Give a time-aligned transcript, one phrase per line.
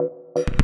[0.00, 0.63] you